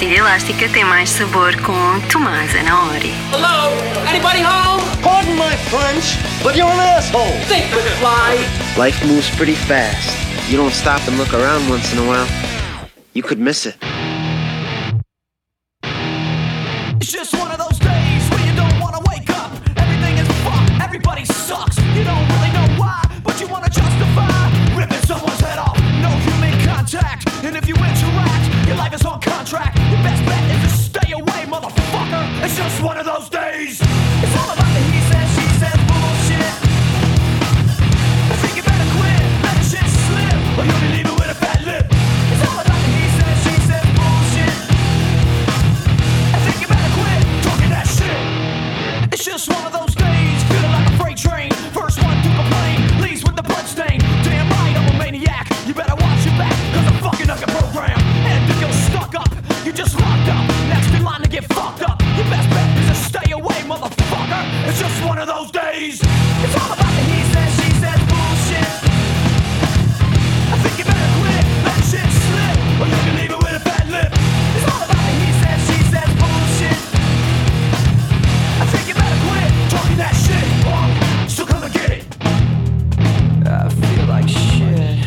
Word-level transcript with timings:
pastilha 0.00 0.20
elástica 0.20 0.66
tem 0.70 0.82
mais 0.82 1.10
sabor 1.10 1.54
com 1.60 2.00
Tomás 2.10 2.54
Anaori. 2.54 3.12
Hello? 3.32 3.70
Anybody 4.08 4.40
home? 4.42 4.80
Pardon 5.02 5.34
my 5.36 5.54
French, 5.68 6.16
but 6.42 6.56
you're 6.56 6.72
an 6.72 6.80
asshole. 6.80 7.30
Think 7.46 7.66
with 7.74 7.84
fly. 7.98 8.38
Life 8.78 9.06
moves 9.06 9.28
pretty 9.36 9.54
fast. 9.54 10.08
You 10.48 10.56
don't 10.56 10.72
stop 10.72 11.06
and 11.06 11.18
look 11.18 11.34
around 11.34 11.68
once 11.68 11.92
in 11.92 11.98
a 11.98 12.06
while. 12.08 12.26
You 13.12 13.22
could 13.22 13.38
miss 13.38 13.66
it. 13.66 13.76
It's 16.98 17.12
just 17.12 17.34
one 17.34 17.50
of 17.50 17.58
those 17.58 17.78
days 17.78 18.30
where 18.30 18.46
you 18.46 18.56
don't 18.56 18.80
want 18.80 18.94
to 18.94 19.02
wake 19.10 19.28
up. 19.28 19.52
Everything 19.76 20.16
is 20.16 20.28
fucked. 20.42 20.80
Everybody 20.82 21.26
sucks. 21.26 21.79
just 32.62 32.82
one 32.82 32.98
of 32.98 33.06
those 33.06 33.30
days. 33.30 33.80
It's 33.80 34.36
all 34.36 34.50
about 34.52 34.70
the 34.76 34.82
he 34.92 35.00
said, 35.08 35.26
she 35.36 35.46
said 35.60 35.78
bullshit. 35.88 36.52
I 38.32 38.36
think 38.42 38.52
you 38.58 38.62
better 38.62 38.88
quit, 38.96 39.20
let 39.44 39.54
the 39.60 39.64
shit 39.72 39.88
slip, 40.04 40.38
or 40.58 40.64
you'll 40.68 40.82
be 40.84 40.90
leaving 40.96 41.16
with 41.20 41.30
a 41.36 41.38
fat 41.42 41.64
lip. 41.64 41.86
It's 41.88 42.44
all 42.48 42.60
about 42.60 42.80
the 42.84 42.90
he 43.00 43.06
said, 43.16 43.34
she 43.44 43.54
said 43.68 43.84
bullshit. 43.96 44.56
I 46.36 46.38
think 46.44 46.56
you 46.60 46.68
better 46.68 46.92
quit 47.00 47.20
talking 47.48 47.70
that 47.76 47.86
shit. 47.96 48.20
It's 49.14 49.24
just 49.24 49.48
one 49.48 49.64
of 49.64 49.72
those. 49.72 49.89
of 65.20 65.26
those 65.28 65.50
days. 65.50 66.00
It's 66.00 66.56
all 66.56 66.72
about 66.72 66.92
the 66.96 67.04
he 67.12 67.20
says, 67.32 67.52
she 67.60 67.68
says 67.76 68.00
bullshit. 68.08 68.72
I 70.48 70.56
think 70.64 70.78
you 70.78 70.84
better 70.88 71.10
quit, 71.20 71.44
let 71.60 71.80
shit 71.84 72.08
slip, 72.08 72.56
or 72.80 72.86
you 72.88 72.96
can 73.04 73.14
leave 73.20 73.30
it 73.30 73.36
with 73.36 73.52
a 73.52 73.60
fat 73.60 73.84
lip. 73.92 74.08
It's 74.56 74.64
all 74.64 74.80
about 74.80 74.96
the 74.96 75.12
he 75.20 75.30
says, 75.44 75.60
she 75.68 75.78
says 75.92 76.08
bullshit. 76.16 76.80
I 78.60 78.66
think 78.72 78.88
you 78.88 78.94
better 78.96 79.20
quit 79.28 79.50
talking 79.68 79.98
that 80.00 80.16
shit, 80.16 80.46
or 80.64 81.28
still 81.28 81.46
come 81.46 81.64
and 81.64 81.74
get 81.74 81.90
it. 82.00 82.04
I 83.44 83.68
feel 83.68 84.06
like 84.06 84.28
shit. 84.28 85.04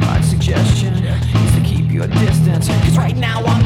My 0.00 0.22
suggestion 0.22 0.94
is 1.04 1.54
to 1.54 1.60
keep 1.60 1.92
your 1.92 2.06
distance, 2.06 2.68
cause 2.68 2.96
right 2.96 3.16
now 3.16 3.44
I'm. 3.44 3.57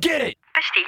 get 0.00 0.22
it. 0.22 0.37